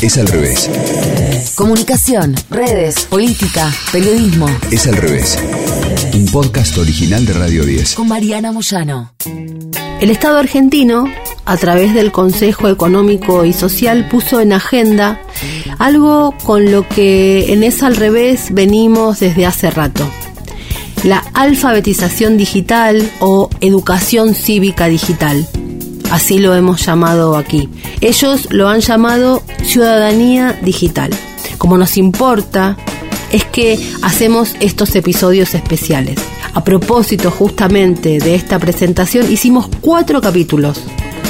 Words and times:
Es 0.00 0.16
al 0.16 0.28
revés. 0.28 0.70
Comunicación, 1.56 2.36
redes, 2.50 3.04
política, 3.06 3.68
periodismo. 3.90 4.46
Es 4.70 4.86
al 4.86 4.96
revés. 4.96 5.36
Un 6.14 6.26
podcast 6.26 6.78
original 6.78 7.26
de 7.26 7.32
Radio 7.32 7.64
10. 7.64 7.96
Con 7.96 8.06
Mariana 8.06 8.52
Moyano. 8.52 9.12
El 10.00 10.10
Estado 10.10 10.38
argentino, 10.38 11.06
a 11.44 11.56
través 11.56 11.94
del 11.94 12.12
Consejo 12.12 12.68
Económico 12.68 13.44
y 13.44 13.52
Social, 13.52 14.08
puso 14.08 14.38
en 14.38 14.52
agenda 14.52 15.20
algo 15.78 16.32
con 16.44 16.70
lo 16.70 16.88
que 16.88 17.52
en 17.52 17.64
Es 17.64 17.82
al 17.82 17.96
revés 17.96 18.52
venimos 18.52 19.18
desde 19.18 19.46
hace 19.46 19.68
rato. 19.68 20.08
La 21.02 21.18
alfabetización 21.34 22.36
digital 22.36 23.10
o 23.18 23.50
educación 23.60 24.36
cívica 24.36 24.86
digital. 24.86 25.48
Así 26.10 26.38
lo 26.38 26.54
hemos 26.54 26.84
llamado 26.84 27.36
aquí. 27.36 27.68
Ellos 28.00 28.48
lo 28.50 28.68
han 28.68 28.80
llamado 28.80 29.42
ciudadanía 29.62 30.58
digital. 30.62 31.10
Como 31.58 31.76
nos 31.76 31.96
importa, 31.96 32.76
es 33.32 33.44
que 33.44 33.78
hacemos 34.02 34.54
estos 34.60 34.94
episodios 34.96 35.54
especiales. 35.54 36.18
A 36.54 36.64
propósito 36.64 37.30
justamente 37.30 38.18
de 38.18 38.34
esta 38.34 38.58
presentación, 38.58 39.30
hicimos 39.30 39.68
cuatro 39.80 40.20
capítulos 40.20 40.82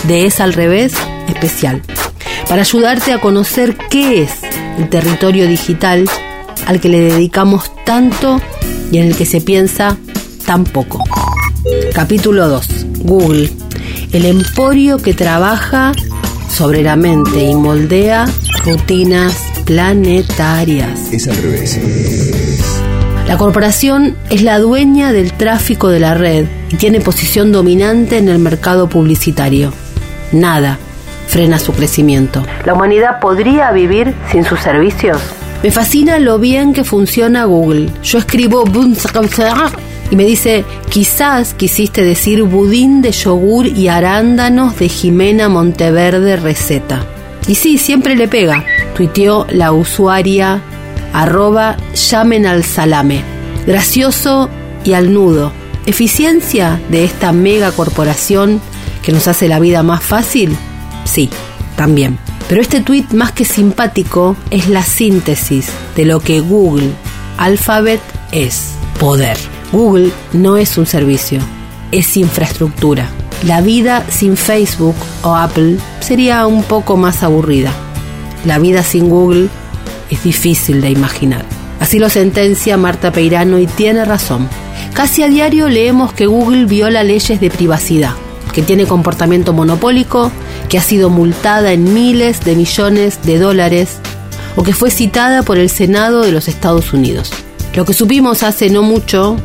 de 0.06 0.26
Es 0.26 0.40
al 0.40 0.52
revés 0.52 0.94
especial, 1.28 1.82
para 2.48 2.62
ayudarte 2.62 3.12
a 3.12 3.20
conocer 3.20 3.76
qué 3.90 4.22
es 4.22 4.30
el 4.78 4.88
territorio 4.88 5.46
digital 5.48 6.08
al 6.66 6.80
que 6.80 6.88
le 6.88 7.00
dedicamos 7.00 7.72
tanto 7.84 8.40
y 8.92 8.98
en 8.98 9.08
el 9.08 9.16
que 9.16 9.26
se 9.26 9.40
piensa 9.40 9.96
tan 10.46 10.64
poco. 10.64 11.04
Capítulo 11.92 12.48
2. 12.48 12.86
Google, 13.00 13.50
el 14.12 14.24
emporio 14.24 14.98
que 14.98 15.14
trabaja 15.14 15.92
sobreramente 16.48 17.42
y 17.42 17.54
moldea 17.54 18.26
rutinas 18.64 19.36
planetarias. 19.64 21.12
Es 21.12 21.28
al 21.28 21.36
revés. 21.36 21.78
La 23.26 23.36
corporación 23.36 24.16
es 24.30 24.42
la 24.42 24.58
dueña 24.58 25.12
del 25.12 25.32
tráfico 25.34 25.88
de 25.88 26.00
la 26.00 26.14
red 26.14 26.46
y 26.70 26.76
tiene 26.76 27.00
posición 27.00 27.52
dominante 27.52 28.16
en 28.16 28.28
el 28.28 28.38
mercado 28.38 28.88
publicitario. 28.88 29.72
Nada 30.32 30.78
frena 31.26 31.58
su 31.58 31.72
crecimiento. 31.72 32.42
¿La 32.64 32.72
humanidad 32.72 33.20
podría 33.20 33.70
vivir 33.70 34.14
sin 34.32 34.44
sus 34.44 34.60
servicios? 34.60 35.20
Me 35.62 35.70
fascina 35.70 36.18
lo 36.18 36.38
bien 36.38 36.72
que 36.72 36.84
funciona 36.84 37.44
Google. 37.44 37.90
Yo 38.02 38.18
escribo 38.18 38.64
y 40.10 40.16
me 40.16 40.24
dice, 40.24 40.64
quizás 40.88 41.54
quisiste 41.54 42.02
decir 42.02 42.42
budín 42.42 43.02
de 43.02 43.12
yogur 43.12 43.66
y 43.66 43.88
arándanos 43.88 44.78
de 44.78 44.88
Jimena 44.88 45.48
Monteverde 45.48 46.36
receta. 46.36 47.04
Y 47.46 47.54
sí, 47.54 47.78
siempre 47.78 48.16
le 48.16 48.28
pega, 48.28 48.64
tuiteó 48.94 49.46
la 49.50 49.72
usuaria 49.72 50.62
arroba 51.12 51.76
llamen 51.94 52.46
al 52.46 52.64
salame. 52.64 53.22
Gracioso 53.66 54.48
y 54.84 54.92
al 54.92 55.12
nudo. 55.12 55.52
¿Eficiencia 55.86 56.80
de 56.90 57.04
esta 57.04 57.32
mega 57.32 57.72
corporación 57.72 58.60
que 59.02 59.12
nos 59.12 59.28
hace 59.28 59.48
la 59.48 59.58
vida 59.58 59.82
más 59.82 60.02
fácil? 60.02 60.56
Sí, 61.04 61.30
también. 61.76 62.18
Pero 62.48 62.60
este 62.60 62.80
tuit 62.80 63.12
más 63.12 63.32
que 63.32 63.44
simpático 63.44 64.36
es 64.50 64.68
la 64.68 64.82
síntesis 64.82 65.68
de 65.96 66.04
lo 66.04 66.20
que 66.20 66.40
Google 66.40 66.90
Alphabet 67.36 68.00
es 68.32 68.72
poder. 68.98 69.36
Google 69.72 70.10
no 70.32 70.56
es 70.56 70.78
un 70.78 70.86
servicio, 70.86 71.40
es 71.92 72.16
infraestructura. 72.16 73.08
La 73.44 73.60
vida 73.60 74.04
sin 74.08 74.36
Facebook 74.36 74.96
o 75.22 75.34
Apple 75.34 75.76
sería 76.00 76.46
un 76.46 76.62
poco 76.62 76.96
más 76.96 77.22
aburrida. 77.22 77.72
La 78.44 78.58
vida 78.58 78.82
sin 78.82 79.08
Google 79.08 79.48
es 80.10 80.22
difícil 80.24 80.80
de 80.80 80.90
imaginar. 80.90 81.44
Así 81.80 81.98
lo 81.98 82.08
sentencia 82.08 82.76
Marta 82.76 83.12
Peirano 83.12 83.58
y 83.58 83.66
tiene 83.66 84.04
razón. 84.04 84.48
Casi 84.94 85.22
a 85.22 85.28
diario 85.28 85.68
leemos 85.68 86.12
que 86.12 86.26
Google 86.26 86.64
viola 86.64 87.04
leyes 87.04 87.40
de 87.40 87.50
privacidad, 87.50 88.14
que 88.52 88.62
tiene 88.62 88.86
comportamiento 88.86 89.52
monopólico, 89.52 90.32
que 90.68 90.78
ha 90.78 90.82
sido 90.82 91.10
multada 91.10 91.72
en 91.72 91.94
miles 91.94 92.44
de 92.44 92.56
millones 92.56 93.20
de 93.22 93.38
dólares 93.38 93.98
o 94.56 94.64
que 94.64 94.72
fue 94.72 94.90
citada 94.90 95.42
por 95.42 95.58
el 95.58 95.70
Senado 95.70 96.22
de 96.22 96.32
los 96.32 96.48
Estados 96.48 96.92
Unidos. 96.92 97.30
Lo 97.74 97.84
que 97.84 97.94
supimos 97.94 98.42
hace 98.42 98.70
no 98.70 98.82
mucho 98.82 99.36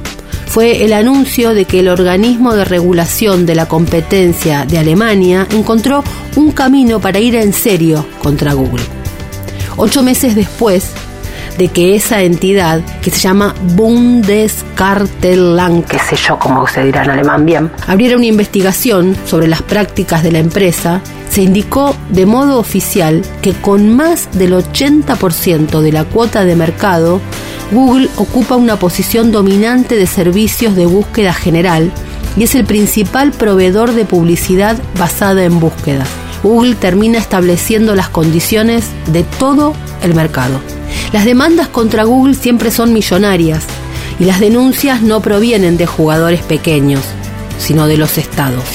fue 0.54 0.86
el 0.86 0.94
anuncio 0.94 1.54
de 1.56 1.66
que 1.66 1.80
el 1.80 1.88
organismo 1.88 2.54
de 2.54 2.64
regulación 2.64 3.48
de 3.48 3.56
la 3.56 3.66
competencia 3.66 4.66
de 4.66 4.78
Alemania 4.78 5.48
encontró 5.50 6.04
un 6.36 6.52
camino 6.52 7.00
para 7.00 7.18
ir 7.18 7.34
en 7.34 7.54
serio 7.54 8.06
contra 8.22 8.54
Google. 8.54 8.84
Ocho 9.78 10.04
meses 10.04 10.36
después 10.36 10.92
de 11.58 11.70
que 11.70 11.96
esa 11.96 12.22
entidad, 12.22 12.84
que 13.02 13.10
se 13.10 13.18
llama 13.18 13.56
Bundeskartellamt, 13.76 15.88
que 15.88 15.98
sé 15.98 16.16
yo 16.18 16.38
cómo 16.38 16.68
se 16.68 16.84
dirá 16.84 17.04
en 17.04 17.10
alemán 17.10 17.48
bien, 17.48 17.72
abriera 17.88 18.16
una 18.16 18.28
investigación 18.28 19.18
sobre 19.26 19.48
las 19.48 19.64
prácticas 19.64 20.22
de 20.22 20.34
la 20.34 20.38
empresa, 20.38 21.02
se 21.32 21.42
indicó 21.42 21.96
de 22.10 22.28
modo 22.28 22.60
oficial 22.60 23.24
que 23.42 23.54
con 23.54 23.96
más 23.96 24.30
del 24.34 24.54
80% 24.54 25.82
de 25.82 25.92
la 25.92 26.04
cuota 26.04 26.46
de 26.46 26.56
mercado, 26.56 27.22
Google 27.74 28.10
ocupa 28.18 28.56
una 28.56 28.78
posición 28.78 29.32
dominante 29.32 29.96
de 29.96 30.06
servicios 30.06 30.76
de 30.76 30.86
búsqueda 30.86 31.34
general 31.34 31.92
y 32.38 32.44
es 32.44 32.54
el 32.54 32.66
principal 32.66 33.32
proveedor 33.32 33.94
de 33.94 34.06
publicidad 34.06 34.78
basada 35.00 35.44
en 35.44 35.60
búsqueda. 35.60 36.06
Google 36.44 36.76
termina 36.76 37.18
estableciendo 37.18 37.96
las 37.96 38.10
condiciones 38.10 38.92
de 39.08 39.24
todo 39.24 39.74
el 40.04 40.14
mercado. 40.14 40.62
Las 41.14 41.26
demandas 41.26 41.68
contra 41.68 42.04
Google 42.04 42.36
siempre 42.36 42.70
son 42.70 42.94
millonarias 42.94 43.64
y 44.20 44.26
las 44.26 44.40
denuncias 44.40 45.02
no 45.02 45.22
provienen 45.22 45.76
de 45.76 45.88
jugadores 45.88 46.44
pequeños, 46.44 47.02
sino 47.58 47.88
de 47.88 47.98
los 47.98 48.20
estados. 48.20 48.66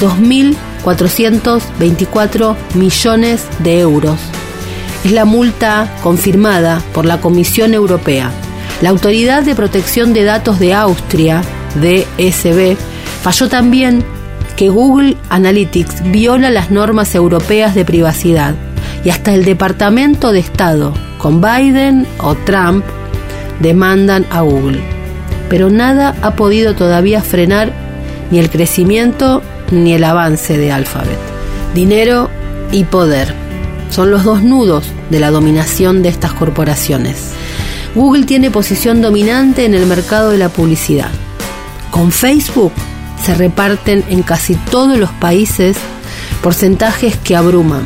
2.424 0.00 2.56
millones 2.74 3.42
de 3.58 3.80
euros. 3.80 4.18
Es 5.04 5.12
la 5.12 5.26
multa 5.26 5.94
confirmada 6.02 6.82
por 6.94 7.04
la 7.04 7.20
Comisión 7.20 7.74
Europea 7.74 8.32
la 8.82 8.90
Autoridad 8.90 9.42
de 9.42 9.54
Protección 9.54 10.12
de 10.12 10.24
Datos 10.24 10.58
de 10.58 10.74
Austria, 10.74 11.42
DSB, 11.76 12.76
falló 13.22 13.48
también 13.48 14.04
que 14.56 14.68
Google 14.68 15.16
Analytics 15.30 16.10
viola 16.10 16.50
las 16.50 16.70
normas 16.70 17.14
europeas 17.14 17.74
de 17.74 17.84
privacidad 17.84 18.54
y 19.04 19.10
hasta 19.10 19.34
el 19.34 19.44
Departamento 19.44 20.32
de 20.32 20.40
Estado, 20.40 20.92
con 21.18 21.40
Biden 21.40 22.06
o 22.18 22.34
Trump, 22.34 22.84
demandan 23.60 24.26
a 24.30 24.42
Google. 24.42 24.80
Pero 25.48 25.70
nada 25.70 26.14
ha 26.22 26.34
podido 26.34 26.74
todavía 26.74 27.22
frenar 27.22 27.72
ni 28.30 28.38
el 28.38 28.50
crecimiento 28.50 29.42
ni 29.70 29.92
el 29.92 30.04
avance 30.04 30.58
de 30.58 30.72
Alphabet. 30.72 31.18
Dinero 31.74 32.30
y 32.72 32.84
poder 32.84 33.32
son 33.90 34.10
los 34.10 34.24
dos 34.24 34.42
nudos 34.42 34.84
de 35.10 35.20
la 35.20 35.30
dominación 35.30 36.02
de 36.02 36.08
estas 36.08 36.32
corporaciones. 36.32 37.32
Google 37.96 38.26
tiene 38.26 38.50
posición 38.50 39.00
dominante 39.00 39.64
en 39.64 39.72
el 39.72 39.86
mercado 39.86 40.28
de 40.28 40.36
la 40.36 40.50
publicidad. 40.50 41.10
Con 41.90 42.12
Facebook 42.12 42.72
se 43.24 43.34
reparten 43.34 44.04
en 44.10 44.22
casi 44.22 44.54
todos 44.54 44.98
los 44.98 45.08
países 45.12 45.78
porcentajes 46.42 47.16
que 47.16 47.34
abruman. 47.34 47.84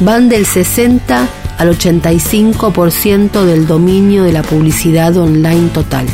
Van 0.00 0.28
del 0.28 0.44
60 0.44 1.26
al 1.56 1.78
85% 1.78 3.44
del 3.46 3.66
dominio 3.66 4.22
de 4.22 4.32
la 4.32 4.42
publicidad 4.42 5.16
online 5.16 5.70
total. 5.70 6.04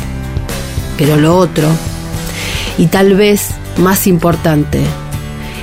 Pero 0.97 1.17
lo 1.17 1.35
otro, 1.35 1.67
y 2.77 2.85
tal 2.85 3.15
vez 3.15 3.49
más 3.75 4.07
importante, 4.07 4.79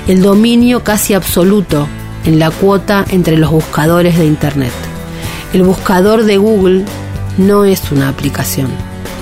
el 0.07 0.21
dominio 0.21 0.83
casi 0.83 1.15
absoluto 1.15 1.87
en 2.23 2.37
la 2.37 2.51
cuota 2.51 3.03
entre 3.09 3.35
los 3.35 3.49
buscadores 3.49 4.15
de 4.15 4.27
Internet. 4.27 4.73
El 5.53 5.63
buscador 5.63 6.25
de 6.25 6.37
Google 6.37 6.85
no 7.37 7.65
es 7.65 7.91
una 7.91 8.09
aplicación. 8.09 8.69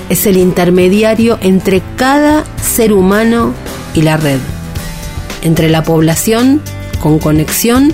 Es 0.08 0.26
el 0.26 0.36
intermediario 0.36 1.38
entre 1.40 1.82
cada 1.96 2.44
ser 2.62 2.92
humano 2.92 3.54
y 3.94 4.02
la 4.02 4.16
red. 4.16 4.38
Entre 5.42 5.68
la 5.68 5.82
población 5.82 6.60
con 7.00 7.18
conexión 7.18 7.92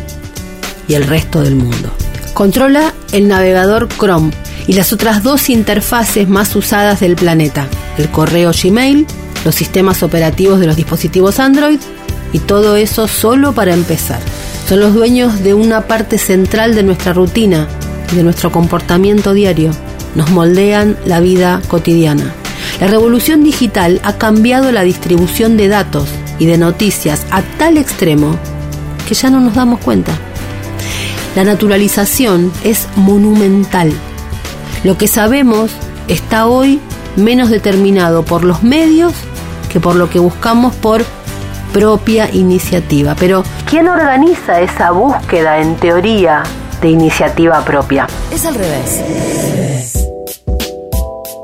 y 0.88 0.94
el 0.94 1.06
resto 1.06 1.42
del 1.42 1.54
mundo. 1.54 1.90
Controla 2.34 2.94
el 3.12 3.28
navegador 3.28 3.88
Chrome 3.88 4.32
y 4.66 4.74
las 4.74 4.92
otras 4.92 5.22
dos 5.22 5.50
interfaces 5.50 6.28
más 6.28 6.54
usadas 6.54 7.00
del 7.00 7.16
planeta, 7.16 7.66
el 7.98 8.08
correo 8.08 8.52
Gmail, 8.52 9.06
los 9.44 9.54
sistemas 9.54 10.02
operativos 10.02 10.60
de 10.60 10.66
los 10.66 10.76
dispositivos 10.76 11.40
Android 11.40 11.80
y 12.32 12.38
todo 12.38 12.76
eso 12.76 13.08
solo 13.08 13.52
para 13.52 13.74
empezar. 13.74 14.20
Son 14.68 14.80
los 14.80 14.94
dueños 14.94 15.42
de 15.42 15.54
una 15.54 15.82
parte 15.82 16.18
central 16.18 16.74
de 16.74 16.84
nuestra 16.84 17.12
rutina 17.12 17.66
y 18.12 18.16
de 18.16 18.22
nuestro 18.22 18.52
comportamiento 18.52 19.32
diario 19.32 19.72
nos 20.14 20.30
moldean 20.30 20.96
la 21.04 21.20
vida 21.20 21.60
cotidiana. 21.68 22.32
La 22.80 22.86
revolución 22.86 23.42
digital 23.44 24.00
ha 24.04 24.14
cambiado 24.14 24.72
la 24.72 24.82
distribución 24.82 25.56
de 25.56 25.68
datos 25.68 26.08
y 26.38 26.46
de 26.46 26.58
noticias 26.58 27.26
a 27.30 27.42
tal 27.42 27.76
extremo 27.76 28.36
que 29.06 29.14
ya 29.14 29.30
no 29.30 29.40
nos 29.40 29.54
damos 29.54 29.80
cuenta. 29.80 30.12
La 31.36 31.44
naturalización 31.44 32.52
es 32.64 32.88
monumental. 32.96 33.92
Lo 34.82 34.96
que 34.96 35.08
sabemos 35.08 35.70
está 36.08 36.46
hoy 36.46 36.80
menos 37.16 37.50
determinado 37.50 38.24
por 38.24 38.44
los 38.44 38.62
medios 38.62 39.12
que 39.70 39.80
por 39.80 39.94
lo 39.94 40.10
que 40.10 40.18
buscamos 40.18 40.74
por 40.74 41.04
propia 41.72 42.28
iniciativa. 42.32 43.14
Pero, 43.18 43.44
¿quién 43.68 43.88
organiza 43.88 44.60
esa 44.60 44.90
búsqueda 44.90 45.58
en 45.58 45.76
teoría 45.76 46.42
de 46.82 46.88
iniciativa 46.88 47.64
propia? 47.64 48.06
Es 48.32 48.44
al 48.44 48.54
revés. 48.54 49.99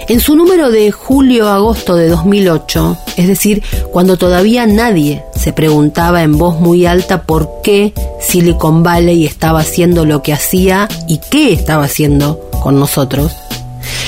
En 0.08 0.20
su 0.20 0.36
número 0.36 0.70
de 0.70 0.92
julio-agosto 0.92 1.96
de 1.96 2.08
2008, 2.08 2.96
es 3.16 3.26
decir, 3.26 3.64
cuando 3.90 4.16
todavía 4.16 4.64
nadie 4.64 5.24
se 5.34 5.52
preguntaba 5.52 6.22
en 6.22 6.38
voz 6.38 6.60
muy 6.60 6.86
alta 6.86 7.22
por 7.22 7.60
qué 7.64 7.92
Silicon 8.20 8.84
Valley 8.84 9.26
estaba 9.26 9.60
haciendo 9.60 10.04
lo 10.04 10.22
que 10.22 10.32
hacía 10.32 10.88
y 11.08 11.18
qué 11.18 11.52
estaba 11.52 11.84
haciendo 11.84 12.40
con 12.62 12.78
nosotros, 12.78 13.32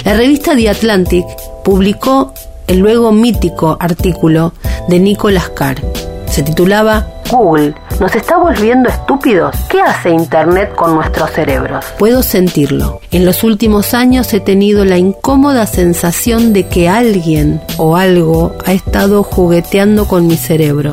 la 0.04 0.14
revista 0.14 0.54
The 0.54 0.68
Atlantic 0.68 1.26
publicó 1.64 2.32
el 2.68 2.78
luego 2.78 3.10
mítico 3.10 3.76
artículo 3.80 4.52
de 4.86 5.00
Nicholas 5.00 5.48
Carr. 5.48 5.82
Se 6.30 6.44
titulaba 6.44 7.08
Google, 7.28 7.74
¿nos 8.00 8.14
está 8.14 8.38
volviendo 8.38 8.88
estúpidos? 8.88 9.56
¿Qué 9.68 9.80
hace 9.80 10.10
Internet 10.10 10.74
con 10.74 10.94
nuestros 10.94 11.30
cerebros? 11.30 11.84
Puedo 11.98 12.22
sentirlo. 12.22 13.00
En 13.10 13.24
los 13.24 13.42
últimos 13.42 13.94
años 13.94 14.32
he 14.32 14.40
tenido 14.40 14.84
la 14.84 14.98
incómoda 14.98 15.66
sensación 15.66 16.52
de 16.52 16.66
que 16.68 16.88
alguien 16.88 17.60
o 17.76 17.96
algo 17.96 18.54
ha 18.64 18.72
estado 18.72 19.22
jugueteando 19.22 20.06
con 20.06 20.26
mi 20.26 20.36
cerebro, 20.36 20.92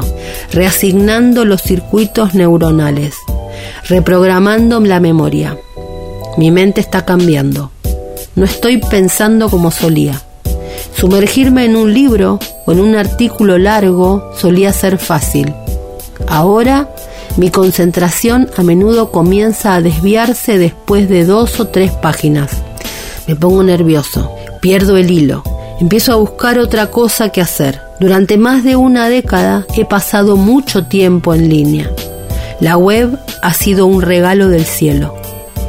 reasignando 0.52 1.46
los 1.46 1.62
circuitos 1.62 2.34
neuronales, 2.34 3.16
reprogramando 3.88 4.80
la 4.80 5.00
memoria. 5.00 5.57
Mi 6.38 6.52
mente 6.52 6.81
está 6.81 7.06
cambiando. 7.06 7.72
No 8.36 8.46
estoy 8.46 8.78
pensando 8.78 9.50
como 9.50 9.72
solía. 9.72 10.22
Sumergirme 10.96 11.66
en 11.66 11.75
un 11.75 11.94
libro 11.94 12.40
o 12.66 12.72
en 12.72 12.80
un 12.80 12.96
artículo 12.96 13.57
largo 13.57 14.31
solía 14.36 14.74
ser 14.74 14.98
fácil. 14.98 15.54
Ahora 16.28 16.90
mi 17.37 17.49
concentración 17.49 18.49
a 18.55 18.63
menudo 18.63 19.11
comienza 19.11 19.75
a 19.75 19.81
desviarse 19.81 20.57
después 20.57 21.09
de 21.09 21.25
dos 21.25 21.59
o 21.59 21.67
tres 21.67 21.91
páginas. 21.91 22.51
Me 23.27 23.35
pongo 23.35 23.61
nervioso, 23.61 24.31
pierdo 24.61 24.95
el 24.95 25.11
hilo, 25.11 25.43
empiezo 25.81 26.13
a 26.13 26.15
buscar 26.15 26.59
otra 26.59 26.87
cosa 26.91 27.29
que 27.29 27.41
hacer. 27.41 27.81
Durante 27.99 28.37
más 28.37 28.63
de 28.63 28.77
una 28.77 29.09
década 29.09 29.65
he 29.75 29.83
pasado 29.83 30.37
mucho 30.37 30.85
tiempo 30.85 31.33
en 31.33 31.49
línea. 31.49 31.91
La 32.61 32.77
web 32.77 33.19
ha 33.41 33.53
sido 33.53 33.85
un 33.85 34.01
regalo 34.01 34.47
del 34.47 34.65
cielo. 34.65 35.13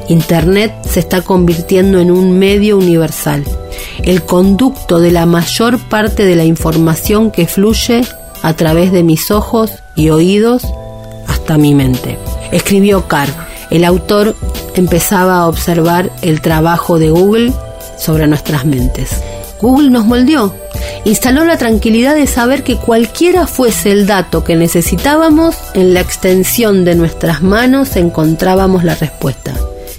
Internet 0.08 0.72
se 0.88 1.00
está 1.00 1.22
convirtiendo 1.22 1.98
en 1.98 2.12
un 2.12 2.38
medio 2.38 2.78
universal, 2.78 3.42
el 4.04 4.22
conducto 4.22 5.00
de 5.00 5.10
la 5.10 5.26
mayor 5.26 5.80
parte 5.88 6.24
de 6.24 6.36
la 6.36 6.44
información 6.44 7.32
que 7.32 7.48
fluye 7.48 8.02
a 8.42 8.54
través 8.54 8.92
de 8.92 9.02
mis 9.02 9.32
ojos 9.32 9.72
y 9.96 10.10
oídos 10.10 10.62
hasta 11.46 11.58
mi 11.58 11.76
mente. 11.76 12.18
Escribió 12.50 13.06
Carr. 13.06 13.28
El 13.70 13.84
autor 13.84 14.34
empezaba 14.74 15.36
a 15.36 15.46
observar 15.46 16.10
el 16.20 16.40
trabajo 16.40 16.98
de 16.98 17.10
Google 17.10 17.52
sobre 17.96 18.26
nuestras 18.26 18.64
mentes. 18.64 19.22
Google 19.60 19.90
nos 19.90 20.06
moldeó, 20.06 20.52
instaló 21.04 21.44
la 21.44 21.56
tranquilidad 21.56 22.16
de 22.16 22.26
saber 22.26 22.64
que 22.64 22.76
cualquiera 22.76 23.46
fuese 23.46 23.92
el 23.92 24.08
dato 24.08 24.42
que 24.42 24.56
necesitábamos, 24.56 25.56
en 25.74 25.94
la 25.94 26.00
extensión 26.00 26.84
de 26.84 26.96
nuestras 26.96 27.42
manos 27.42 27.94
encontrábamos 27.94 28.82
la 28.82 28.96
respuesta 28.96 29.54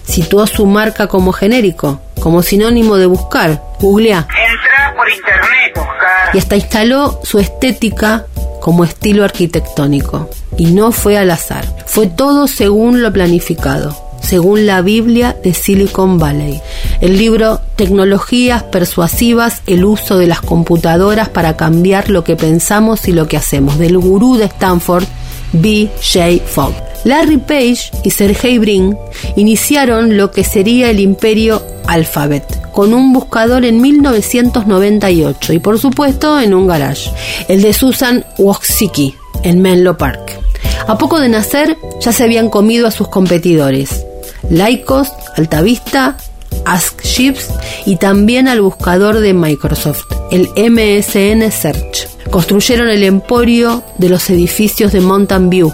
situó 0.07 0.47
su 0.47 0.65
marca 0.65 1.07
como 1.07 1.33
genérico, 1.33 2.00
como 2.19 2.41
sinónimo 2.41 2.97
de 2.97 3.05
buscar, 3.05 3.61
googlea. 3.79 4.19
Entra 4.19 4.95
por 4.95 5.09
internet, 5.09 5.73
buscar. 5.75 6.35
Y 6.35 6.38
hasta 6.38 6.55
instaló 6.55 7.19
su 7.23 7.39
estética 7.39 8.25
como 8.67 8.83
estilo 8.83 9.23
arquitectónico. 9.23 10.29
Y 10.57 10.65
no 10.65 10.91
fue 10.91 11.17
al 11.17 11.31
azar, 11.31 11.85
fue 11.85 12.07
todo 12.07 12.47
según 12.47 13.01
lo 13.01 13.13
planificado, 13.13 13.95
según 14.21 14.65
la 14.65 14.81
Biblia 14.81 15.37
de 15.41 15.53
Silicon 15.53 16.19
Valley. 16.19 16.59
El 16.99 17.17
libro 17.17 17.61
Tecnologías 17.77 18.63
persuasivas, 18.63 19.61
el 19.67 19.85
uso 19.85 20.17
de 20.17 20.27
las 20.27 20.41
computadoras 20.41 21.29
para 21.29 21.55
cambiar 21.55 22.09
lo 22.09 22.25
que 22.25 22.35
pensamos 22.35 23.07
y 23.07 23.13
lo 23.13 23.29
que 23.29 23.37
hacemos, 23.37 23.79
del 23.79 23.97
gurú 23.97 24.35
de 24.35 24.47
Stanford, 24.47 25.05
B. 25.53 25.89
J. 26.01 26.43
Fogg. 26.45 26.73
Larry 27.05 27.37
Page 27.37 27.91
y 28.03 28.09
Sergey 28.09 28.57
Brin 28.57 28.97
iniciaron 29.37 30.17
lo 30.17 30.31
que 30.31 30.43
sería 30.43 30.89
el 30.89 30.99
imperio 30.99 31.63
Alphabet, 31.87 32.43
con 32.77 32.94
un 32.94 33.12
buscador 33.12 33.65
en 33.65 33.81
1998 33.81 35.53
y 35.53 35.57
por 35.57 35.79
supuesto 35.79 36.39
en 36.39 36.53
un 36.53 36.68
garage, 36.68 37.09
el 37.47 37.63
de 37.63 37.74
Susan 37.74 38.24
Wojcicki, 38.38 39.15
en 39.41 39.63
Menlo 39.63 39.97
Park. 39.97 40.39
A 40.88 40.95
poco 40.95 41.19
de 41.19 41.27
nacer 41.27 41.75
ya 42.00 42.12
se 42.12 42.24
habían 42.24 42.51
comido 42.51 42.85
a 42.85 42.91
sus 42.91 43.07
competidores, 43.07 44.06
Lycos, 44.51 45.12
Altavista, 45.35 46.18
Ask 46.65 47.01
Chips 47.01 47.50
y 47.88 47.95
también 47.95 48.47
al 48.47 48.62
buscador 48.62 49.21
de 49.21 49.33
Microsoft, 49.33 50.06
el 50.29 50.47
MSN 50.56 51.51
Search. 51.51 52.07
Construyeron 52.29 52.89
el 52.89 53.03
emporio 53.03 53.81
de 53.97 54.09
los 54.09 54.29
edificios 54.29 54.91
de 54.91 55.01
Mountain 55.01 55.50
View, 55.50 55.74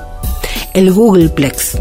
el 0.73 0.93
Googleplex. 0.93 1.79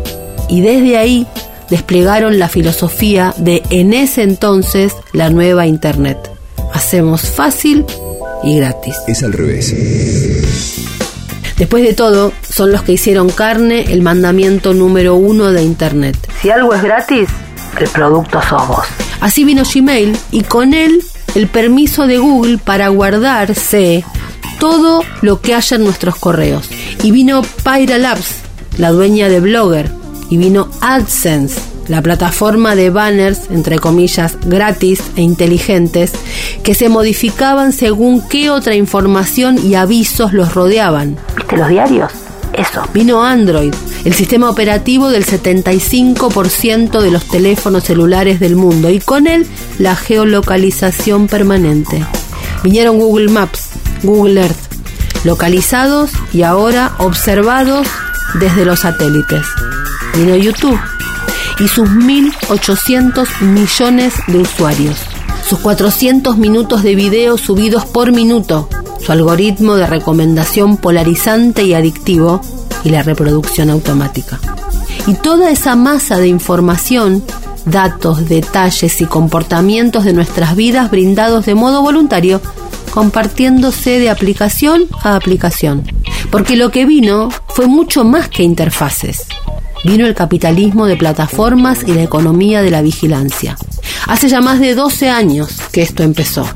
Y 0.48 0.62
desde 0.62 0.98
ahí 0.98 1.28
desplegaron 1.70 2.38
la 2.38 2.48
filosofía 2.48 3.34
de 3.36 3.62
en 3.70 3.92
ese 3.92 4.22
entonces 4.22 4.94
la 5.12 5.30
nueva 5.30 5.66
Internet. 5.66 6.18
Hacemos 6.72 7.22
fácil 7.22 7.84
y 8.42 8.56
gratis. 8.56 8.96
Es 9.06 9.22
al 9.22 9.32
revés. 9.32 9.74
Después 11.56 11.84
de 11.84 11.94
todo, 11.94 12.32
son 12.42 12.72
los 12.72 12.82
que 12.82 12.92
hicieron 12.92 13.28
carne 13.28 13.92
el 13.92 14.02
mandamiento 14.02 14.74
número 14.74 15.14
uno 15.14 15.52
de 15.52 15.62
Internet. 15.62 16.16
Si 16.40 16.50
algo 16.50 16.74
es 16.74 16.82
gratis, 16.82 17.28
el 17.78 17.88
producto 17.88 18.40
sos 18.42 18.66
vos. 18.66 18.86
Así 19.20 19.44
vino 19.44 19.62
Gmail 19.64 20.16
y 20.32 20.42
con 20.42 20.74
él 20.74 21.02
el 21.34 21.46
permiso 21.46 22.06
de 22.06 22.18
Google 22.18 22.58
para 22.58 22.88
guardarse 22.88 24.04
todo 24.58 25.04
lo 25.22 25.40
que 25.40 25.54
haya 25.54 25.76
en 25.76 25.84
nuestros 25.84 26.16
correos. 26.16 26.68
Y 27.02 27.10
vino 27.10 27.42
Pyra 27.42 27.98
Labs, 27.98 28.36
la 28.78 28.90
dueña 28.90 29.28
de 29.28 29.40
Blogger, 29.40 29.90
y 30.32 30.38
vino 30.38 30.66
AdSense, 30.80 31.60
la 31.88 32.00
plataforma 32.00 32.74
de 32.74 32.88
banners, 32.88 33.50
entre 33.50 33.78
comillas, 33.78 34.38
gratis 34.46 35.02
e 35.14 35.20
inteligentes, 35.20 36.12
que 36.62 36.74
se 36.74 36.88
modificaban 36.88 37.74
según 37.74 38.26
qué 38.26 38.48
otra 38.48 38.74
información 38.74 39.58
y 39.62 39.74
avisos 39.74 40.32
los 40.32 40.54
rodeaban. 40.54 41.18
¿Viste 41.36 41.58
los 41.58 41.68
diarios? 41.68 42.10
Eso. 42.54 42.82
Vino 42.94 43.22
Android, 43.22 43.74
el 44.06 44.14
sistema 44.14 44.48
operativo 44.48 45.10
del 45.10 45.26
75% 45.26 47.02
de 47.02 47.10
los 47.10 47.28
teléfonos 47.28 47.84
celulares 47.84 48.40
del 48.40 48.56
mundo, 48.56 48.88
y 48.88 48.98
con 48.98 49.26
él 49.26 49.46
la 49.78 49.96
geolocalización 49.96 51.26
permanente. 51.26 52.02
Vinieron 52.64 52.98
Google 52.98 53.28
Maps, 53.28 53.68
Google 54.02 54.40
Earth, 54.40 54.56
localizados 55.24 56.10
y 56.32 56.42
ahora 56.42 56.92
observados 56.96 57.86
desde 58.40 58.64
los 58.64 58.80
satélites. 58.80 59.44
Vino 60.14 60.36
YouTube 60.36 60.78
y 61.58 61.68
sus 61.68 61.88
1.800 61.88 63.40
millones 63.40 64.14
de 64.26 64.38
usuarios. 64.38 64.98
Sus 65.48 65.58
400 65.60 66.36
minutos 66.36 66.82
de 66.82 66.94
video 66.94 67.38
subidos 67.38 67.86
por 67.86 68.12
minuto. 68.12 68.68
Su 69.04 69.12
algoritmo 69.12 69.76
de 69.76 69.86
recomendación 69.86 70.76
polarizante 70.76 71.64
y 71.64 71.74
adictivo 71.74 72.40
y 72.84 72.90
la 72.90 73.02
reproducción 73.02 73.70
automática. 73.70 74.38
Y 75.06 75.14
toda 75.14 75.50
esa 75.50 75.76
masa 75.76 76.18
de 76.18 76.28
información, 76.28 77.24
datos, 77.64 78.28
detalles 78.28 79.00
y 79.00 79.06
comportamientos 79.06 80.04
de 80.04 80.12
nuestras 80.12 80.54
vidas 80.56 80.90
brindados 80.90 81.46
de 81.46 81.54
modo 81.54 81.80
voluntario, 81.80 82.40
compartiéndose 82.90 83.98
de 83.98 84.10
aplicación 84.10 84.84
a 85.02 85.16
aplicación. 85.16 85.84
Porque 86.30 86.56
lo 86.56 86.70
que 86.70 86.84
vino 86.84 87.30
fue 87.48 87.66
mucho 87.66 88.04
más 88.04 88.28
que 88.28 88.42
interfaces. 88.42 89.26
Vino 89.84 90.06
el 90.06 90.14
capitalismo 90.14 90.86
de 90.86 90.96
plataformas 90.96 91.80
y 91.86 91.92
la 91.92 92.02
economía 92.02 92.62
de 92.62 92.70
la 92.70 92.82
vigilancia. 92.82 93.56
Hace 94.06 94.28
ya 94.28 94.40
más 94.40 94.60
de 94.60 94.74
12 94.74 95.10
años 95.10 95.56
que 95.72 95.82
esto 95.82 96.02
empezó. 96.02 96.46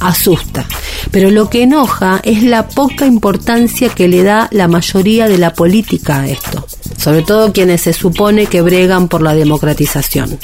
Asusta, 0.00 0.66
pero 1.10 1.30
lo 1.30 1.48
que 1.48 1.62
enoja 1.62 2.20
es 2.22 2.42
la 2.42 2.68
poca 2.68 3.06
importancia 3.06 3.88
que 3.88 4.08
le 4.08 4.22
da 4.22 4.48
la 4.50 4.68
mayoría 4.68 5.28
de 5.28 5.38
la 5.38 5.54
política 5.54 6.20
a 6.20 6.28
esto, 6.28 6.66
sobre 6.98 7.22
todo 7.22 7.52
quienes 7.52 7.82
se 7.82 7.92
supone 7.92 8.46
que 8.46 8.60
bregan 8.60 9.08
por 9.08 9.22
la 9.22 9.34
democratización. 9.34 10.38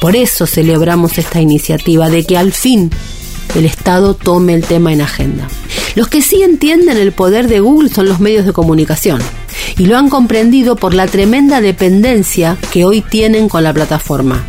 Por 0.00 0.16
eso 0.16 0.46
celebramos 0.46 1.18
esta 1.18 1.40
iniciativa 1.40 2.08
de 2.08 2.24
que 2.24 2.38
al 2.38 2.52
fin 2.52 2.90
el 3.54 3.66
Estado 3.66 4.14
tome 4.14 4.54
el 4.54 4.64
tema 4.64 4.92
en 4.92 5.02
agenda. 5.02 5.46
Los 5.94 6.08
que 6.08 6.22
sí 6.22 6.42
entienden 6.42 6.96
el 6.96 7.12
poder 7.12 7.46
de 7.46 7.60
Google 7.60 7.88
son 7.88 8.08
los 8.08 8.20
medios 8.20 8.46
de 8.46 8.52
comunicación. 8.52 9.20
Y 9.78 9.86
lo 9.86 9.96
han 9.96 10.08
comprendido 10.08 10.76
por 10.76 10.94
la 10.94 11.06
tremenda 11.06 11.60
dependencia 11.60 12.56
que 12.70 12.84
hoy 12.84 13.00
tienen 13.00 13.48
con 13.48 13.64
la 13.64 13.72
plataforma. 13.72 14.44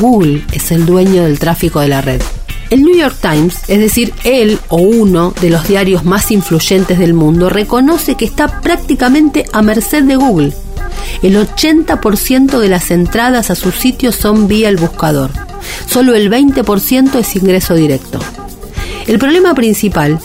Google 0.00 0.44
es 0.52 0.70
el 0.70 0.86
dueño 0.86 1.24
del 1.24 1.38
tráfico 1.38 1.80
de 1.80 1.88
la 1.88 2.00
red. 2.00 2.22
El 2.70 2.82
New 2.82 2.96
York 2.96 3.16
Times, 3.20 3.58
es 3.68 3.78
decir, 3.78 4.12
él 4.24 4.58
o 4.68 4.76
uno 4.78 5.32
de 5.40 5.50
los 5.50 5.68
diarios 5.68 6.04
más 6.04 6.30
influyentes 6.30 6.98
del 6.98 7.14
mundo, 7.14 7.50
reconoce 7.50 8.16
que 8.16 8.24
está 8.24 8.60
prácticamente 8.62 9.44
a 9.52 9.62
merced 9.62 10.02
de 10.04 10.16
Google. 10.16 10.52
El 11.22 11.36
80% 11.36 12.58
de 12.58 12.68
las 12.68 12.90
entradas 12.90 13.50
a 13.50 13.54
sus 13.54 13.74
sitios 13.74 14.16
son 14.16 14.48
vía 14.48 14.68
el 14.68 14.76
buscador. 14.76 15.30
Solo 15.86 16.14
el 16.14 16.30
20% 16.30 17.14
es 17.16 17.36
ingreso 17.36 17.74
directo. 17.74 18.18
El 19.06 19.18
problema 19.18 19.54
principal 19.54 20.18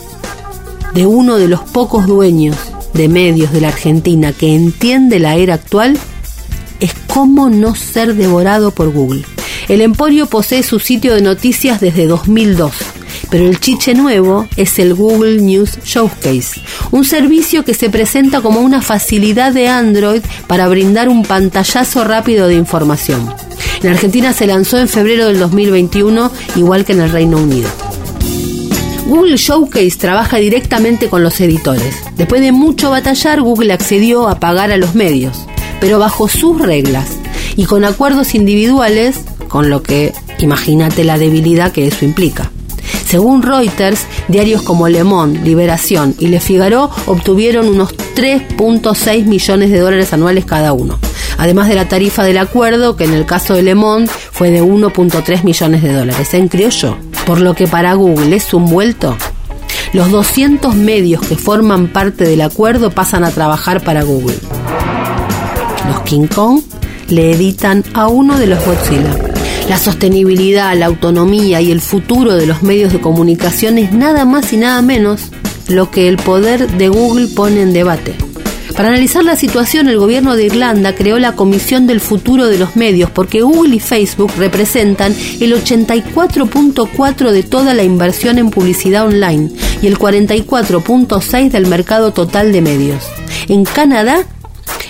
de 0.93 1.05
uno 1.05 1.37
de 1.37 1.47
los 1.47 1.61
pocos 1.61 2.07
dueños 2.07 2.55
de 2.93 3.07
medios 3.07 3.51
de 3.51 3.61
la 3.61 3.69
Argentina 3.69 4.33
que 4.33 4.53
entiende 4.53 5.19
la 5.19 5.35
era 5.35 5.55
actual 5.55 5.97
es 6.79 6.93
cómo 7.07 7.49
no 7.49 7.75
ser 7.75 8.15
devorado 8.15 8.71
por 8.71 8.91
Google. 8.91 9.23
El 9.67 9.81
Emporio 9.81 10.25
posee 10.25 10.63
su 10.63 10.79
sitio 10.79 11.13
de 11.13 11.21
noticias 11.21 11.79
desde 11.79 12.07
2002, 12.07 12.71
pero 13.29 13.47
el 13.47 13.59
chiche 13.59 13.93
nuevo 13.93 14.47
es 14.57 14.79
el 14.79 14.95
Google 14.95 15.41
News 15.41 15.77
Showcase, 15.83 16.61
un 16.91 17.05
servicio 17.05 17.63
que 17.63 17.73
se 17.73 17.89
presenta 17.89 18.41
como 18.41 18.61
una 18.61 18.81
facilidad 18.81 19.53
de 19.53 19.67
Android 19.67 20.23
para 20.47 20.67
brindar 20.67 21.09
un 21.09 21.23
pantallazo 21.23 22.03
rápido 22.03 22.47
de 22.47 22.55
información. 22.55 23.31
En 23.83 23.91
Argentina 23.91 24.33
se 24.33 24.47
lanzó 24.47 24.77
en 24.79 24.87
febrero 24.87 25.27
del 25.27 25.39
2021, 25.39 26.31
igual 26.55 26.85
que 26.85 26.93
en 26.93 27.01
el 27.01 27.11
Reino 27.11 27.37
Unido. 27.37 27.88
Google 29.09 29.37
Showcase 29.37 29.97
trabaja 29.97 30.37
directamente 30.37 31.09
con 31.09 31.23
los 31.23 31.41
editores. 31.41 31.95
Después 32.15 32.41
de 32.41 32.51
mucho 32.51 32.91
batallar, 32.91 33.41
Google 33.41 33.73
accedió 33.73 34.29
a 34.29 34.39
pagar 34.39 34.71
a 34.71 34.77
los 34.77 34.93
medios, 34.93 35.47
pero 35.81 35.97
bajo 35.97 36.27
sus 36.27 36.61
reglas 36.61 37.07
y 37.55 37.65
con 37.65 37.85
acuerdos 37.85 38.35
individuales, 38.35 39.21
con 39.47 39.71
lo 39.71 39.81
que 39.81 40.13
imagínate 40.37 41.03
la 41.03 41.17
debilidad 41.17 41.71
que 41.71 41.87
eso 41.87 42.05
implica. 42.05 42.51
Según 43.07 43.41
Reuters, 43.41 44.05
diarios 44.27 44.61
como 44.61 44.87
Le 44.87 45.03
Monde, 45.03 45.39
Liberación 45.39 46.13
y 46.19 46.27
Le 46.27 46.39
Figaro 46.39 46.91
obtuvieron 47.07 47.67
unos 47.67 47.95
3.6 48.15 49.25
millones 49.25 49.71
de 49.71 49.79
dólares 49.79 50.13
anuales 50.13 50.45
cada 50.45 50.73
uno, 50.73 50.99
además 51.39 51.67
de 51.67 51.73
la 51.73 51.87
tarifa 51.87 52.23
del 52.23 52.37
acuerdo, 52.37 52.95
que 52.95 53.05
en 53.05 53.15
el 53.15 53.25
caso 53.25 53.55
de 53.55 53.63
Le 53.63 53.73
Monde 53.73 54.11
fue 54.31 54.51
de 54.51 54.61
1.3 54.61 55.43
millones 55.43 55.81
de 55.81 55.93
dólares 55.93 56.31
en 56.35 56.47
criollo 56.47 57.08
por 57.29 57.41
lo 57.41 57.53
que 57.53 57.67
para 57.67 57.93
Google 57.93 58.35
es 58.35 58.55
un 58.55 58.65
vuelto, 58.65 59.15
los 59.93 60.09
200 60.09 60.73
medios 60.73 61.21
que 61.21 61.35
forman 61.35 61.85
parte 61.85 62.23
del 62.23 62.41
acuerdo 62.41 62.89
pasan 62.89 63.23
a 63.23 63.29
trabajar 63.29 63.83
para 63.83 64.01
Google. 64.01 64.39
Los 65.87 66.01
King 66.05 66.25
Kong 66.25 66.61
le 67.07 67.29
editan 67.29 67.83
a 67.93 68.07
uno 68.07 68.39
de 68.39 68.47
los 68.47 68.65
Godzilla. 68.65 69.15
La 69.69 69.77
sostenibilidad, 69.77 70.75
la 70.75 70.87
autonomía 70.87 71.61
y 71.61 71.71
el 71.71 71.81
futuro 71.81 72.33
de 72.33 72.47
los 72.47 72.63
medios 72.63 72.91
de 72.91 72.99
comunicación 72.99 73.77
es 73.77 73.91
nada 73.91 74.25
más 74.25 74.51
y 74.51 74.57
nada 74.57 74.81
menos 74.81 75.29
lo 75.67 75.91
que 75.91 76.07
el 76.07 76.17
poder 76.17 76.67
de 76.79 76.89
Google 76.89 77.27
pone 77.27 77.61
en 77.61 77.73
debate. 77.73 78.15
Para 78.79 78.91
analizar 78.91 79.25
la 79.25 79.35
situación, 79.35 79.89
el 79.89 79.99
gobierno 79.99 80.37
de 80.37 80.45
Irlanda 80.45 80.95
creó 80.95 81.19
la 81.19 81.33
Comisión 81.33 81.85
del 81.85 81.99
Futuro 81.99 82.47
de 82.47 82.57
los 82.57 82.77
Medios 82.77 83.09
porque 83.11 83.41
Google 83.41 83.75
y 83.75 83.81
Facebook 83.81 84.31
representan 84.37 85.13
el 85.41 85.51
84.4 85.53 87.31
de 87.31 87.43
toda 87.43 87.73
la 87.73 87.83
inversión 87.83 88.37
en 88.37 88.49
publicidad 88.51 89.05
online 89.05 89.51
y 89.81 89.87
el 89.87 89.99
44.6 89.99 91.49
del 91.49 91.67
mercado 91.67 92.13
total 92.13 92.53
de 92.53 92.61
medios. 92.61 93.03
En 93.49 93.65
Canadá, 93.65 94.25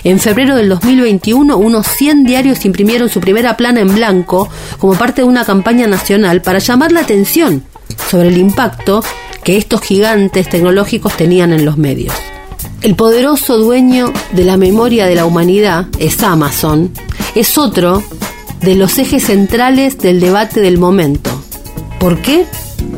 en 0.04 0.20
febrero 0.20 0.54
del 0.54 0.68
2021, 0.68 1.56
unos 1.56 1.88
100 1.88 2.22
diarios 2.22 2.64
imprimieron 2.64 3.08
su 3.08 3.18
primera 3.18 3.56
plana 3.56 3.80
en 3.80 3.92
blanco 3.92 4.48
como 4.78 4.94
parte 4.94 5.22
de 5.22 5.26
una 5.26 5.44
campaña 5.44 5.88
nacional 5.88 6.42
para 6.42 6.60
llamar 6.60 6.92
la 6.92 7.00
atención 7.00 7.64
sobre 8.08 8.28
el 8.28 8.38
impacto 8.38 9.02
que 9.42 9.56
estos 9.56 9.80
gigantes 9.80 10.48
tecnológicos 10.48 11.16
tenían 11.16 11.52
en 11.52 11.64
los 11.64 11.76
medios. 11.76 12.14
El 12.82 12.94
poderoso 12.94 13.58
dueño 13.58 14.10
de 14.32 14.44
la 14.44 14.56
memoria 14.56 15.04
de 15.04 15.14
la 15.14 15.26
humanidad 15.26 15.86
es 15.98 16.22
Amazon, 16.22 16.90
es 17.34 17.58
otro 17.58 18.02
de 18.62 18.74
los 18.74 18.98
ejes 18.98 19.24
centrales 19.24 19.98
del 19.98 20.18
debate 20.18 20.62
del 20.62 20.78
momento. 20.78 21.30
¿Por 21.98 22.22
qué? 22.22 22.46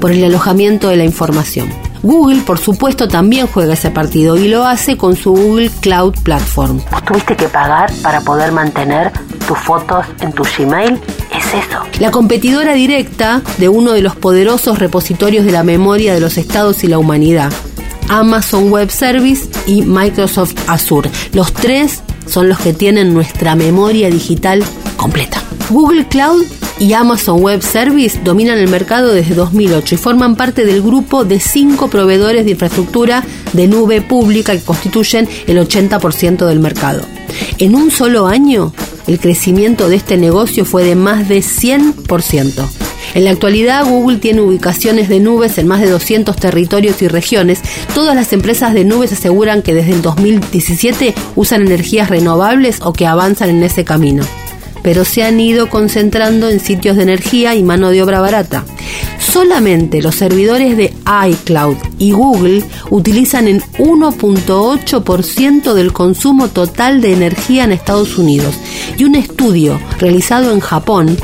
Por 0.00 0.12
el 0.12 0.22
alojamiento 0.22 0.88
de 0.88 0.98
la 0.98 1.04
información. 1.04 1.68
Google, 2.04 2.42
por 2.42 2.58
supuesto, 2.58 3.08
también 3.08 3.48
juega 3.48 3.74
ese 3.74 3.90
partido 3.90 4.36
y 4.36 4.46
lo 4.46 4.64
hace 4.64 4.96
con 4.96 5.16
su 5.16 5.32
Google 5.32 5.70
Cloud 5.80 6.14
Platform. 6.22 6.80
tuviste 7.04 7.36
que 7.36 7.48
pagar 7.48 7.92
para 8.02 8.20
poder 8.20 8.52
mantener 8.52 9.12
tus 9.48 9.58
fotos 9.58 10.06
en 10.20 10.32
tu 10.32 10.44
Gmail? 10.44 11.00
Es 11.36 11.46
eso. 11.46 11.80
La 11.98 12.12
competidora 12.12 12.74
directa 12.74 13.42
de 13.58 13.68
uno 13.68 13.92
de 13.92 14.02
los 14.02 14.14
poderosos 14.14 14.78
repositorios 14.78 15.44
de 15.44 15.52
la 15.52 15.64
memoria 15.64 16.14
de 16.14 16.20
los 16.20 16.38
estados 16.38 16.84
y 16.84 16.88
la 16.88 16.98
humanidad, 16.98 17.52
Amazon 18.08 18.70
Web 18.70 18.90
Service 18.90 19.48
y 19.66 19.82
Microsoft 19.82 20.54
Azure. 20.68 21.10
Los 21.32 21.52
tres 21.52 22.02
son 22.26 22.48
los 22.48 22.58
que 22.58 22.72
tienen 22.72 23.14
nuestra 23.14 23.54
memoria 23.54 24.10
digital 24.10 24.62
completa. 24.96 25.42
Google 25.70 26.06
Cloud 26.08 26.44
y 26.78 26.92
Amazon 26.94 27.40
Web 27.40 27.62
Service 27.62 28.20
dominan 28.24 28.58
el 28.58 28.68
mercado 28.68 29.12
desde 29.14 29.34
2008 29.34 29.94
y 29.94 29.98
forman 29.98 30.36
parte 30.36 30.64
del 30.64 30.82
grupo 30.82 31.24
de 31.24 31.40
cinco 31.40 31.88
proveedores 31.88 32.44
de 32.44 32.52
infraestructura 32.52 33.24
de 33.52 33.68
nube 33.68 34.00
pública 34.00 34.52
que 34.52 34.62
constituyen 34.62 35.28
el 35.46 35.58
80% 35.58 36.46
del 36.46 36.60
mercado. 36.60 37.02
En 37.58 37.74
un 37.74 37.90
solo 37.90 38.26
año, 38.26 38.72
el 39.06 39.18
crecimiento 39.18 39.88
de 39.88 39.96
este 39.96 40.16
negocio 40.16 40.64
fue 40.64 40.84
de 40.84 40.94
más 40.94 41.28
de 41.28 41.38
100%. 41.38 42.81
En 43.14 43.24
la 43.24 43.30
actualidad, 43.30 43.84
Google 43.84 44.16
tiene 44.16 44.40
ubicaciones 44.40 45.08
de 45.10 45.20
nubes 45.20 45.58
en 45.58 45.66
más 45.66 45.80
de 45.80 45.90
200 45.90 46.34
territorios 46.36 47.02
y 47.02 47.08
regiones. 47.08 47.60
Todas 47.94 48.16
las 48.16 48.32
empresas 48.32 48.72
de 48.72 48.84
nubes 48.84 49.12
aseguran 49.12 49.60
que 49.60 49.74
desde 49.74 49.92
el 49.92 50.00
2017 50.00 51.14
usan 51.36 51.62
energías 51.62 52.08
renovables 52.08 52.78
o 52.80 52.94
que 52.94 53.06
avanzan 53.06 53.50
en 53.50 53.62
ese 53.64 53.84
camino. 53.84 54.24
Pero 54.82 55.04
se 55.04 55.22
han 55.22 55.38
ido 55.38 55.68
concentrando 55.68 56.48
en 56.48 56.58
sitios 56.58 56.96
de 56.96 57.02
energía 57.02 57.54
y 57.54 57.62
mano 57.62 57.90
de 57.90 58.02
obra 58.02 58.20
barata. 58.20 58.64
Solamente 59.18 60.02
los 60.02 60.14
servidores 60.16 60.76
de 60.76 60.92
iCloud 61.28 61.76
y 61.98 62.12
Google 62.12 62.64
utilizan 62.90 63.46
el 63.46 63.62
1.8% 63.78 65.74
del 65.74 65.92
consumo 65.92 66.48
total 66.48 67.00
de 67.00 67.12
energía 67.12 67.64
en 67.64 67.72
Estados 67.72 68.18
Unidos. 68.18 68.54
Y 68.96 69.04
un 69.04 69.14
estudio 69.14 69.78
realizado 70.00 70.52
en 70.52 70.60
Japón 70.60 71.16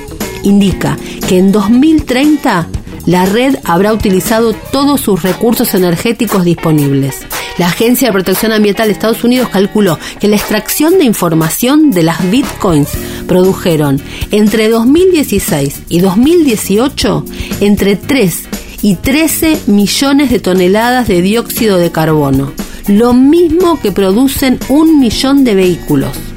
indica 0.42 0.97
que 1.28 1.38
en 1.38 1.52
2030 1.52 2.68
la 3.07 3.25
red 3.25 3.57
habrá 3.64 3.92
utilizado 3.92 4.52
todos 4.71 5.00
sus 5.00 5.23
recursos 5.23 5.75
energéticos 5.75 6.45
disponibles. 6.45 7.21
La 7.57 7.68
Agencia 7.68 8.09
de 8.09 8.12
Protección 8.12 8.52
Ambiental 8.52 8.87
de 8.87 8.92
Estados 8.92 9.25
Unidos 9.25 9.49
calculó 9.49 9.99
que 10.21 10.28
la 10.28 10.37
extracción 10.37 10.99
de 10.99 11.04
información 11.04 11.90
de 11.90 12.02
las 12.04 12.30
bitcoins 12.30 12.90
produjeron 13.26 14.00
entre 14.30 14.68
2016 14.68 15.83
y 15.88 16.00
2018 16.00 17.25
entre 17.61 17.97
3 17.97 18.42
y 18.83 18.95
13 18.95 19.59
millones 19.66 20.30
de 20.30 20.38
toneladas 20.38 21.09
de 21.09 21.21
dióxido 21.21 21.78
de 21.78 21.90
carbono, 21.90 22.52
lo 22.87 23.12
mismo 23.12 23.80
que 23.80 23.90
producen 23.90 24.61
un 24.68 25.00
millón 25.00 25.45
de 25.45 25.54
vehículos. 25.54 26.27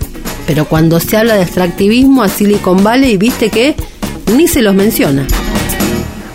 Pero 0.48 0.66
cuando 0.66 1.00
se 1.00 1.18
habla 1.18 1.36
de 1.36 1.44
extractivismo 1.44 2.24
a 2.24 2.28
Silicon 2.28 2.84
Valley, 2.84 3.18
viste 3.18 3.50
que 3.50 3.76
ni 4.36 4.48
se 4.48 4.62
los 4.62 4.74
menciona. 4.74 5.26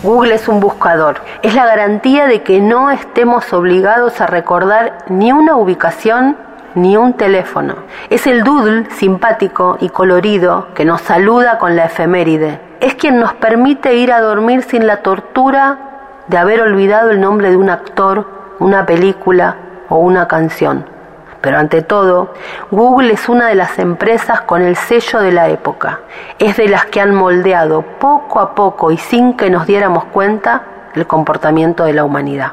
Google 0.03 0.35
es 0.35 0.47
un 0.47 0.61
buscador. 0.61 1.21
Es 1.43 1.55
la 1.55 1.67
garantía 1.67 2.27
de 2.27 2.43
que 2.43 2.61
no 2.61 2.91
estemos 2.91 3.53
obligados 3.53 4.21
a 4.21 4.27
recordar 4.27 5.05
ni 5.09 5.33
una 5.33 5.57
ubicación 5.57 6.37
ni 6.77 6.97
un 6.97 7.15
teléfono. 7.15 7.75
Es 8.11 8.27
el 8.27 8.45
doodle 8.45 8.87
simpático 8.97 9.79
y 9.81 9.89
colorido 9.89 10.69
que 10.75 10.85
nos 10.85 11.01
saluda 11.01 11.59
con 11.59 11.75
la 11.75 11.87
efeméride. 11.87 12.61
Es 12.81 12.95
quien 12.95 13.19
nos 13.19 13.33
permite 13.35 13.95
ir 13.97 14.13
a 14.13 14.21
dormir 14.21 14.63
sin 14.63 14.87
la 14.87 15.03
tortura 15.03 15.79
de 16.29 16.37
haber 16.37 16.61
olvidado 16.61 17.11
el 17.11 17.21
nombre 17.21 17.51
de 17.51 17.57
un 17.57 17.71
actor, 17.71 18.55
una 18.61 18.85
película 18.87 19.57
o 19.89 19.97
una 19.99 20.29
canción. 20.29 20.96
Pero 21.41 21.59
ante 21.59 21.83
todo, 21.83 22.35
Google 22.71 23.13
es 23.13 23.29
una 23.29 23.49
de 23.49 23.55
las 23.55 23.79
empresas 23.79 24.41
con 24.43 24.63
el 24.63 24.77
sello 24.77 25.21
de 25.21 25.33
la 25.33 25.49
época. 25.49 26.01
Es 26.39 26.57
de 26.57 26.69
las 26.69 26.87
que 26.87 27.01
han 27.01 27.15
moldeado 27.15 27.83
poco 27.83 28.41
a 28.41 28.55
poco 28.55 28.91
y 28.91 28.99
sin 28.99 29.37
que 29.37 29.51
nos 29.51 29.67
diéramos 29.67 30.05
cuenta 30.07 30.63
el 30.95 31.07
comportamiento 31.07 31.85
de 31.85 31.93
la 31.93 32.05
humanidad. 32.05 32.53